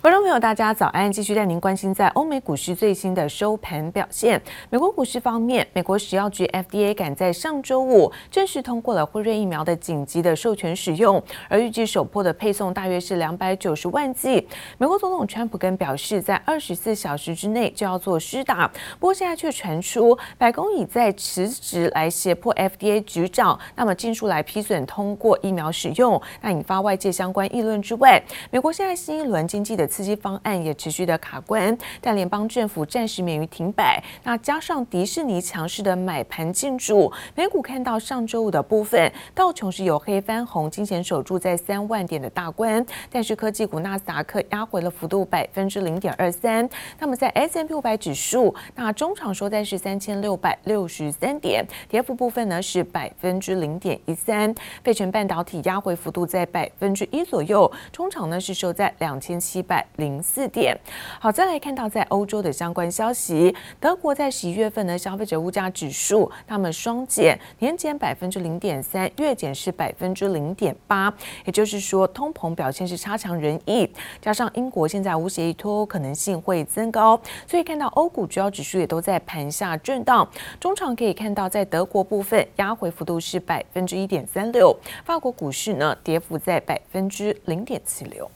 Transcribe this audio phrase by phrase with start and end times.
[0.00, 1.10] 观众朋友，大家早安！
[1.10, 4.40] 继续带您关心在欧美股市最新的收盘表现。
[4.70, 14.46] 美国股市方面，美国食药局 FDA 赶在上周五正式通过了辉瑞疫苗的紧急的授权使用，而预计首波的配送大约是两百九十万剂。
[14.78, 18.68] 美国总统川普更表示，在二十四小时之内就要做施打。
[19.00, 28.22] 不过现在却传出白宫已在辞职来胁迫 FDA 局长，那么尽速来批准通过疫苗使用，那引发外界相关议论之外，
[28.52, 34.00] 美国现在新一轮经济的刺激方案也持续的卡关，但联邦政府暂时免于停摆。
[34.22, 42.84] 那加上迪士尼强势的买盘进驻，美股看到上周五的部分，道琼是由黑翻红，惊险守住在三万点的大关。
[43.10, 46.68] 但是科技股纳斯达克压回了幅度百分之零点二三。
[46.98, 54.54] 那么在 S&P 五百指数，那中场收在是三千六百六十三点，跌幅部分呢是百分之零点一三。
[54.84, 59.77] 费城半导体压回幅度在百分之一左右，中场呢是收在两千七百。
[59.96, 60.78] 零四点，
[61.20, 71.12] 好，再来看到在欧洲的相关消息，德国在十一月份的消费者物价指数，他们双减，年减百分之零点三，月减是百分之零点八，
[71.44, 73.88] 也就是说通膨表现是差强人意，
[74.20, 80.28] 加上英国现在无协议脱欧可能性会增高，所以看到欧股主要指数也都在盘下震荡，
[80.60, 88.30] 中场可以看到在德国部分压回幅度是百分之一点三六，法国股市呢跌幅在百分之零点七六。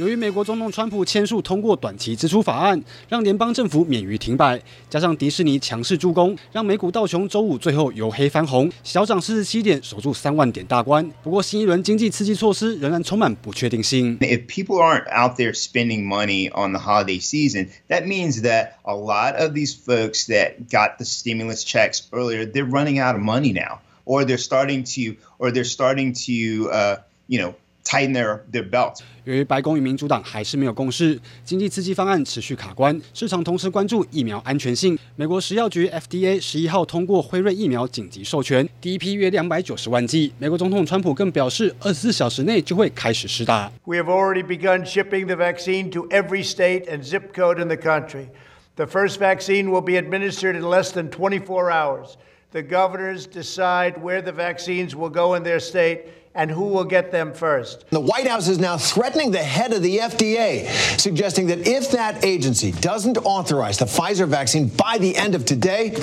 [0.00, 11.06] 由于美国总统川普签署通过短期支出法案，让联邦政府免于停摆，加上迪士尼强势助攻，让美股道琼周五最后由黑翻红，小涨四十七点，守住三万点大关。
[11.22, 14.18] 不过，新一轮经济刺激措施仍然充满不确定性。
[14.20, 19.36] If people aren't out there spending money on the holiday season, that means that a lot
[19.36, 23.80] of these folks that got the stimulus checks earlier, they're running out of money now,
[24.06, 26.96] or they're starting to, or they're starting to, uh,
[27.28, 27.54] you know.
[27.83, 28.99] tighten their their belt。
[29.23, 34.97] 由于白宫与民主党还是没有共识，经济刺激方案持续卡关，市场同时关注疫苗安全性。
[35.15, 40.33] 美国食药局 FDA 十一号通过辉瑞疫苗紧急授权，第一批约两百九十万剂。
[40.37, 43.71] 美国总统川普更表示，二十四小时内就会开始施打。
[43.85, 48.27] We have already begun shipping the vaccine to every state and zip code in the country.
[48.75, 52.17] The first vaccine will be administered in less than 24 hours.
[52.51, 56.01] The governors decide where the vaccines will go in their state.
[56.32, 57.90] And who will get them first?
[57.90, 60.68] The White House is now threatening the head of the FDA,
[60.98, 65.96] suggesting that if that agency doesn't authorize the Pfizer vaccine by the end of today,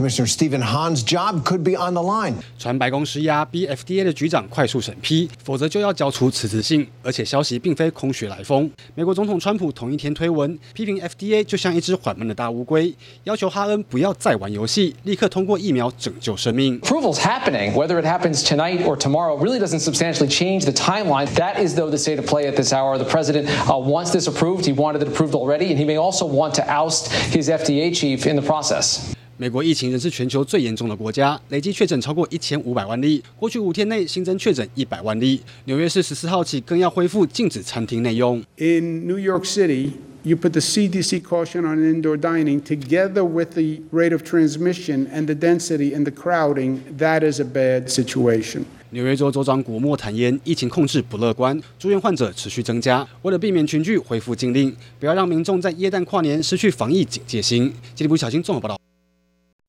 [0.00, 2.34] Commissioner Stephen Hahn's job could be on the line.
[2.58, 6.86] 传白宫施压，逼 FDA 的局长快速审批，否则就要交出辞职信。
[7.02, 8.70] 而且消息并非空穴来风。
[8.94, 16.80] 美国总统川普同一天推文批评 FDA 就像一只缓慢的大乌龟，要求哈恩不要再玩游戏，立刻通过疫苗拯救生命。
[16.80, 21.26] Approval's happening, whether it happens tonight or tomorrow, really doesn't substantially change the timeline.
[21.34, 22.98] That is, though, the state of play at this hour.
[22.98, 24.66] The president uh, wants this approved.
[24.66, 28.26] He wanted it approved already, and he may also want to oust his FDA chief
[28.26, 29.14] in the process.
[29.41, 33.23] 美国疫情仍是全球最严重的国家，累计确诊超过一千五百万例。
[33.35, 35.41] 过去五天内新增确诊一百万例。
[35.65, 38.37] 纽约市十四号起更要恢复禁止餐厅内用。
[38.57, 44.11] In New York City, you put the CDC caution on indoor dining together with the rate
[44.11, 46.77] of transmission and the density and the crowding.
[46.99, 48.65] That is a bad situation.
[48.91, 53.07] 纽约州州长古默坦言，疫情控制不乐观，住院患者持续增加。
[53.23, 57.73] 为了避免群聚，恢复禁令，不要让民众在耶诞跨年失去防疫警戒心。
[57.95, 58.77] 经济部小心综合报道。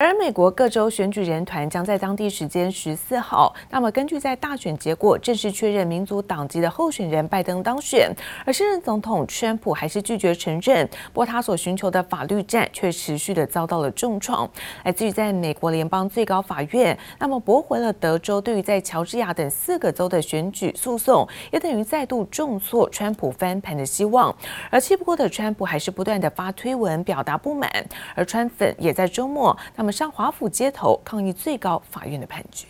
[0.03, 8.13] 而美国各州选举人团将在当地时间十四号，那么根据在大选结果正式确认民主党籍的候选人拜登当选，
[8.45, 10.85] 而现任总统川普还是拒绝承认。
[11.13, 14.51] 不过他所寻求的法律战却持续的遭到了重创，
[14.83, 24.35] 来自于在美国联邦最高法院，那么驳回了德州对于在乔治亚等四个州的选举诉讼，也等于再度重挫川普翻盘的希望。
[24.69, 27.71] 而气不过的川普还是不断的发推文表达不满，
[28.17, 29.92] 而川粉也在周末那么。
[29.93, 32.67] 上华府街头抗议最高法院的判决。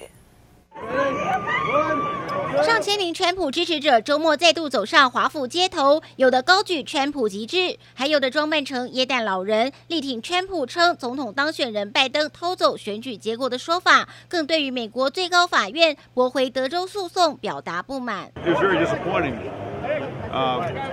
[2.62, 18.30] 上千名川普支持者周末再度走上华府街头，有的高举川普旗帜，还有的装扮成耶诞老人，力挺川普称总统当选人拜登偷走选举结果的说法，更对于美国最高法院驳回德州诉讼表达不满。
[20.32, 20.84] Uh, at least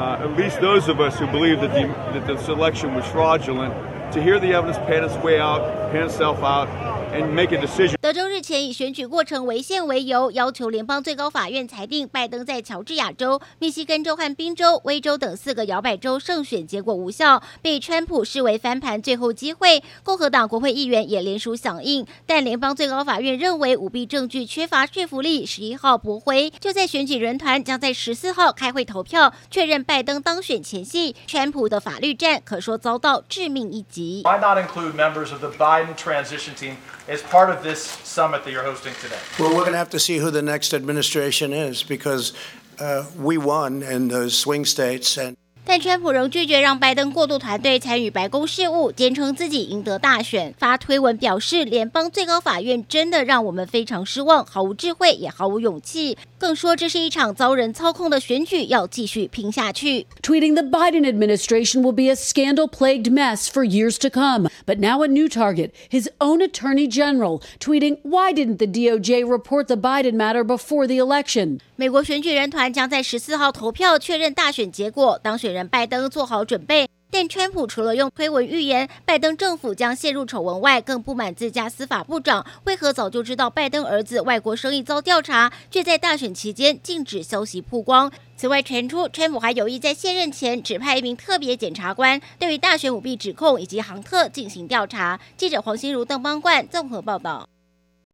[0.00, 0.16] Uh,
[0.62, 1.86] those of us who believe that the,
[2.18, 3.74] that the selection was fraudulent,
[4.14, 6.68] to hear the evidence pan its way out, pan itself out,
[7.12, 7.94] and make a decision.
[8.00, 19.82] 德州日前以选举过程违宪为由，要求联邦最高法院裁定拜登在乔治亚州、密西根州和宾州、威州等四个摇摆州胜选结果无效，被川普视为翻盘最后机会。
[20.02, 26.50] 共和党国会议员也联署响应，但联邦最高法院认为舞弊证据缺乏说服力，十一号驳回。
[26.60, 34.22] 就在选举人团将在十四号开会投票确认拜登当选前夕，川普的法律战可说遭到致命一击。
[34.24, 36.74] Why not include members of the Biden transition team
[37.08, 39.18] as part of this summit that you're hosting today?
[39.38, 42.32] Well, we're going to have to see who the next administration is because
[42.78, 45.36] uh, we won in those swing states and
[45.70, 50.52] 但川普仍拒绝让拜登过渡团队参与白宫事务，坚称自己赢得大选。
[50.58, 56.18] 发推文表示，联邦最高法院真的让我们非常失望，毫无智慧，也毫无勇气。
[56.38, 60.08] 更说这是一场遭人操控的选举，要继续拼下去。
[60.22, 64.48] Tweeting the Biden administration will be a scandal-plagued mess for years to come.
[64.66, 69.66] But now a new target, his own attorney general, tweeting, "Why didn't the DOJ report
[69.66, 76.88] the Biden matter before the election?" 美国选举人团将在十四号投票确认大选结果，当选人拜登做好准备。
[77.12, 88.12] 但川普除了用推文预言拜登政府将陷入丑闻外，更不满自家司法部长为何早就知道拜登儿子外国生意遭调查，却在大选期间禁止消息曝光。
[88.36, 95.18] 此外传出，川普还有意在卸任前指派一名特别检察官，对于大选舞弊指控以及航特进行调查。
[95.36, 97.48] 记者黄心如、邓邦冠综合报道。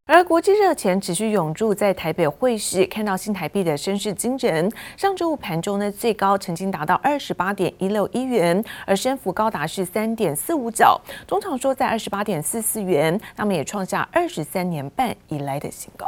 [0.08, 4.70] 而国际热钱持续涌入，在台北汇市看到新台币的升势惊人。
[4.97, 11.00] 上周五盘中呢，最高曾经达到二十八点一六一元，而升幅高达是三点四五角。
[11.26, 16.06] 中场说在二十八点四四元，那么也创下二十三年半以来的新高。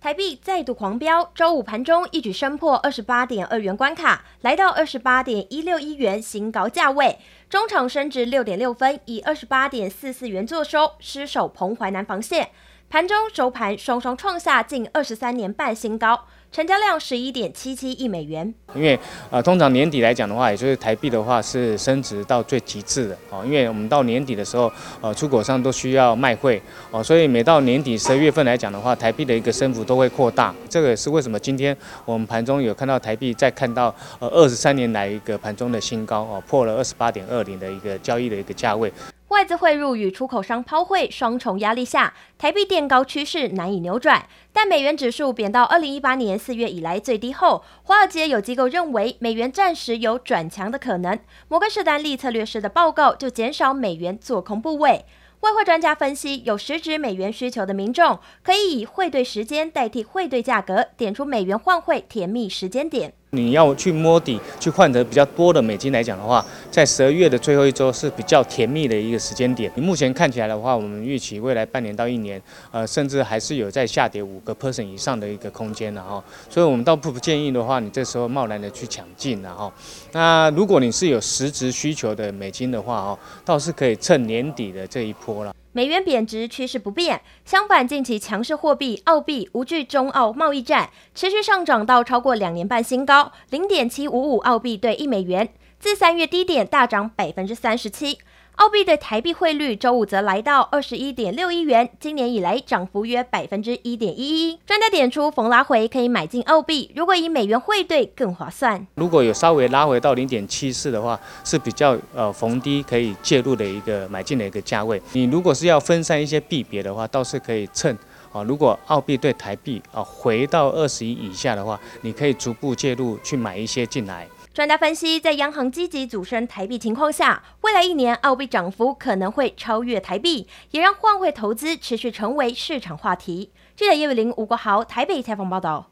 [0.00, 7.18] 台币再度狂飙，周五盘中一举升破二十八点二元关卡，来到二十八点一六一元新高价位。
[7.50, 12.50] 中场升值六点六分，以二十八点四四元坐收，失守彭淮南防线。
[12.88, 16.26] 盘中收盘双双创下近二十三年半新高。
[16.52, 18.52] 成交量十一点七七亿美元。
[18.74, 18.98] 因为
[19.30, 23.44] 呃，通常年底来讲的话，也就是台币的话是升值到最极致的哦。
[23.44, 24.70] 因为我们到年底的时候，
[25.00, 26.60] 呃，出口商都需要卖汇
[26.90, 30.52] 哦，所以每到年底十二月份来讲的话，台币的一个升幅都会扩大。
[30.68, 38.92] 这个是为什么今天我们盘中有看到台币再看到呃二十三年来一个盘中的新高哦，破了二十八点二零的一个交易的一个价位。
[39.30, 44.26] 外资汇入与出口商抛汇双重压力下，台币垫高趋势难以扭转。
[44.52, 51.16] 但美元指数贬到二零一八年四月以来最低后，华尔街有机构认为美元暂时有转强的可能。
[51.46, 55.04] 摩根士丹利策略师的报告就减少美元做空部位。
[55.42, 63.14] 外汇专家分析，有实质美元需求的民众可以以汇兑时间代替汇兑价格，点出美元换汇甜蜜时间点。
[63.32, 69.70] 你要去摸底，去换得比较多的美金来讲的话，在十二月的最后一周是比较甜蜜的一个时间点。
[69.76, 72.42] 你目前看起来的话，我们预期未来半年到一年，
[72.72, 76.22] 呃，甚至还是有在下跌五个 percent 以上的一个空间的哈。
[76.48, 79.72] 所以，我们倒不不建议的话，你这时候贸然的去抢进了哈。
[80.10, 85.54] 那如果你是有实质需求的美金的话哦，倒是可以趁年底的这一波了。
[85.72, 98.18] 美元贬值趋势不变，相反，近期强势货币澳币无惧中澳贸易战，持续上涨到超过两年半新高，零点七五五澳币兑一美元，自三月低点大涨百分之三十七。
[98.60, 104.58] 澳币对台币汇率周五则来到二十一点六一元，今年以来涨幅约百分之一点一一。
[104.66, 108.86] 专家点出，逢拉回可以买进澳币，如果以美元汇兑更划算。
[108.96, 115.00] 如果有稍微拉回到零点七四的话，是比较呃逢低可以介入的一个买进的一个价位。
[115.14, 117.96] 你如果是要分散一些币别的话，倒是可以趁
[118.30, 124.28] 啊，如果澳币对台币啊回到二十一以下的话，你可以逐步介入去买一些进来。
[124.52, 133.52] 专家分析，在央行积极组升台币情况下，未来一年澳币涨幅可能会超越台币，也让换汇投资持续成为市场话题。
[133.76, 135.86] 记者叶伟玲、吴国豪台北采访报道。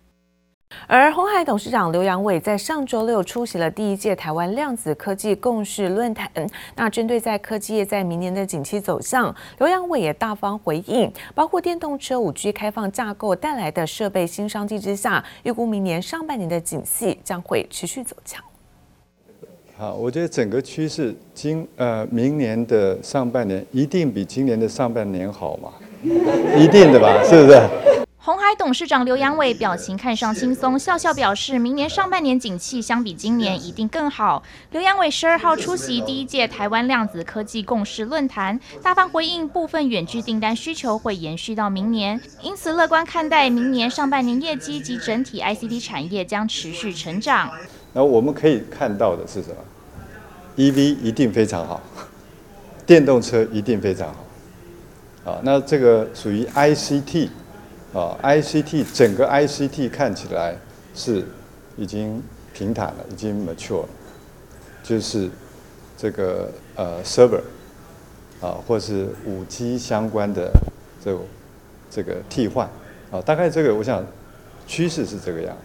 [0.88, 6.30] 而鸿海董事长刘扬伟在上周六出席了第一届台湾量子科技共识论坛。
[6.74, 18.44] 那针对在科技业在明年的景气走向，刘扬伟也大方回应，包括电动车、五 G 开放架构带来的设备新商机之下，预估明年上半年的景气将会持续走强。
[19.80, 25.70] 好，我觉得整个趋势今呃明年的上半年一定比今年的上半年好嘛，
[26.02, 27.62] 一定的吧，是不是？
[28.18, 34.42] 鸿海董事长刘扬伟表情看上轻松，笑笑表示，明年上半年景气相比今年一定更好。
[34.72, 47.48] 刘扬伟十二号出席第一届台湾量子科技共识论坛，大方回应部分远距订单需求会延续到明年，因此乐观看待明年上半年业绩及整体 ICT 产业将持续成长。
[47.92, 49.56] 那我们可以看到的是什么
[50.56, 51.80] ？EV 一定非常好，
[52.86, 54.08] 电动车一定非常
[55.24, 57.28] 好，啊，那这个属于 ICT，
[57.94, 60.56] 啊，ICT 整个 ICT 看起来
[60.94, 61.24] 是
[61.76, 63.88] 已经平坦了，已经 mature 了，
[64.82, 65.30] 就是
[65.96, 67.40] 这个呃 server，
[68.40, 70.50] 啊，或是五 G 相关的
[71.02, 71.20] 这个、
[71.90, 72.68] 这个替换，
[73.10, 74.04] 啊，大概这个我想
[74.66, 75.56] 趋势是这个样。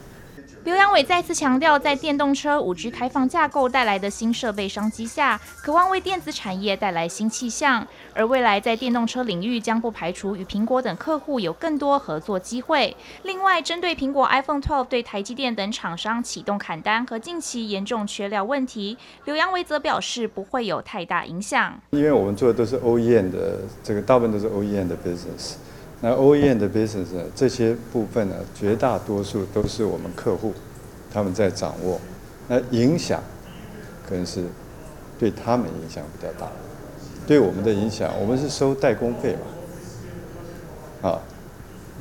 [0.65, 7.85] 刘扬伟再次强调，在电动车五 G 开放架构带来的新设备商机下，渴望为电子产业带来新气象。
[8.13, 12.95] 而未来在电动车领域，将不排除与苹果等客户有更多合作机会。
[13.23, 21.77] 另外，针对苹果 iPhone 12对台积电等厂商启动砍单和近期严重缺料问题，刘扬伟则表示不会有太大影响。
[21.89, 25.55] 因为我们做的都是 OEM 的，这个大部分都是 OEM 的 business。
[26.05, 30.53] 那 OEM 的 business，这些部分呢，绝大多数都是我们客户
[31.13, 31.97] 他们在掌握。
[32.49, 33.23] 那影响
[34.05, 34.43] 可能是
[35.17, 36.51] 对他们影响比较大，
[37.25, 39.37] 对我们的影响，我们是收代工费
[41.01, 41.21] 嘛，啊，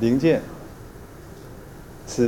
[0.01, 0.41] 零件
[2.05, 2.27] 是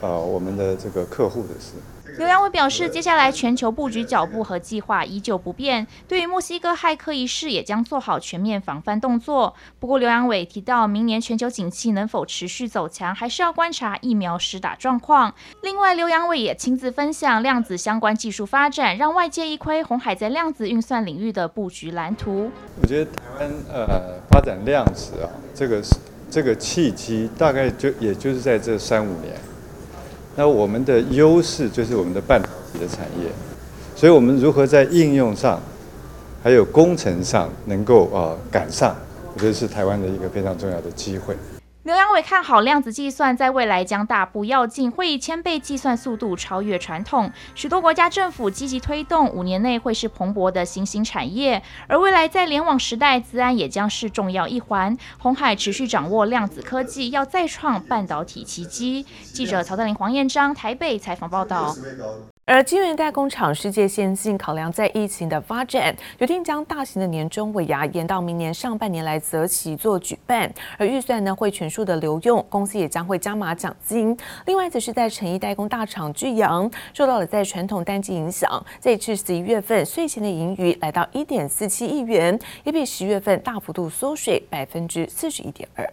[0.00, 1.74] 啊我们的这个客户的事。
[2.18, 5.86] 刘扬伟表示，接下来全球布局脚步和计划依旧不变。
[6.08, 9.54] 对于墨西哥骇客一事，也将做好全面防范动作。
[9.78, 15.34] 不过，刘扬伟提到，明年全球景气能否持续走强，还是要观察疫苗施打状况。
[15.62, 22.50] 另外，刘扬伟也亲自分享量子相关技术发展，让外界一窥红海在量子运算领域的布局蓝图。
[22.80, 25.82] 我觉得台湾呃发展量子啊，这个
[26.30, 29.34] 这个契机大概就也就是在这三五年。
[30.38, 33.30] 那我们的优势就是我们的半导体的产业，
[33.96, 35.58] 所以我们如何在应用上，
[36.42, 38.94] 还有工程上能够呃赶上，
[39.34, 41.34] 我觉得是台湾的一个非常重要的机会。
[41.86, 47.30] 刘扬伟看好量子计算在未来将大步跃进，会以千倍计算速度超越传统。
[47.54, 51.62] 许多国家政府积极推动，五年内会是蓬勃的新兴产业。
[51.86, 54.98] 而未来在联网时代，资安也将是重要一环。
[55.20, 59.06] 红海持续掌握量子科技，要再创半导体奇迹。
[59.22, 61.72] 记者曹德林、黄彦章台北采访报道。
[62.48, 70.48] 而晶圆代工厂世界先进考量在疫情的发展，决定将大型的年终尾牙延到明年上半年来择期做举办，
[70.78, 74.16] 而预算呢会全数的留用，公司也将会加码奖金。
[74.44, 85.84] 另外则是在诚意代工大厂聚阳，受到了在传统淡季影响，这一次十一月份税前的盈余来到一点四七亿元，也比十月份大幅度缩水百分之四十一点二。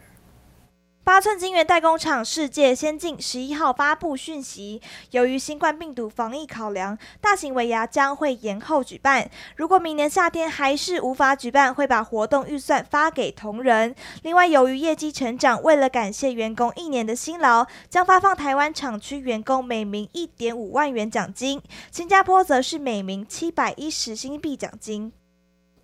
[1.05, 4.81] 八寸晶圆代工厂世界先进十一号发布讯息，
[5.11, 9.29] 由于新冠病毒防疫考量，大型尾牙将会延后举办。
[9.57, 13.93] 如果明年夏天还是无法举办，会把活动预算发给同仁。
[14.21, 25.11] 另外，由于业绩成长，为了感谢员工一年的辛劳，将发放台湾厂区员工每名一点五万元奖金，新加坡则是每名七百一十新币奖金。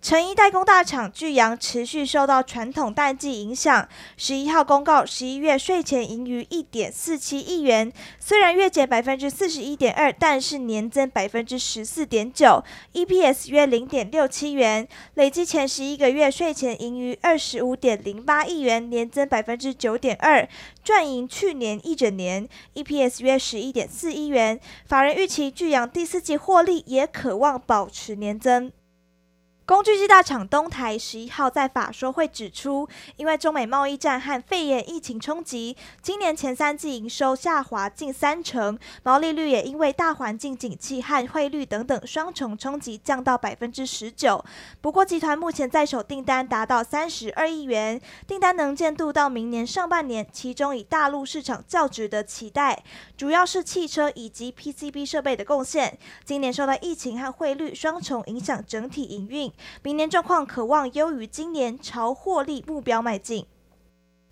[0.02, 12.64] 成衣代工大厂巨阳持续受到传统淡季影响，十一号公告十一月税前盈余一点四七亿元，虽然月减百分之四十一点二，但是年增百分之十四点九
[12.94, 20.48] ，EPS 约零点六七元，累计前十一个月税前盈余二十五点零八亿元，年增百分之九点二，
[20.82, 24.58] 赚赢去年一整年，EPS 约十一点四亿元。
[24.86, 28.72] 法人预期巨阳第四季获利也可望保持年增。
[29.70, 44.44] 工具机大厂东台十一号在法说会指出，因为中美贸易战和肺炎疫情冲击，今年前三季营收下滑近三成，毛利率也因为大环境景气和汇率等等双重冲击降到百分之十九。
[44.80, 52.82] 不过，集团目前在手订单达到三十二亿元，订单能见度到明年上半年，其中以大陆市场较值得期待，
[53.16, 55.96] 主要是汽车以及 PCB 设备的贡献。
[56.24, 59.48] 今年受到疫情和汇率双重影响，整体营运。
[59.82, 63.46] 明年状况可望优于今年，朝获利目标迈进。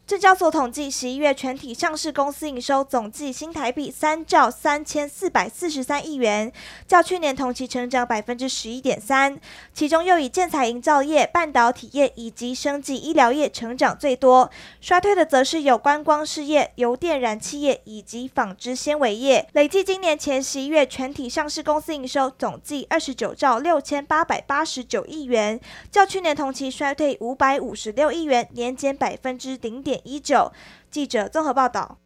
[0.09, 6.51] 证交所统计，十一月全体上市公司营收总计新台币三兆三千四百四十三亿元，
[6.87, 9.39] 较去年同期成长百分之十一点三。
[9.75, 14.51] 其中又以建材营造业、半导体业以及生技医疗业成长最多，
[14.81, 19.47] 衰退的则是有观光事业、油电燃气业以及纺织纤维业。
[19.53, 25.61] 累计今年前十一月全体上市公司营收总计二十九兆六千八百八十九亿元，
[25.93, 30.15] 较去年同期衰退五百五十六亿元，年减百分之零点点。
[30.15, 30.53] 一九
[30.91, 31.99] 记者综合报道。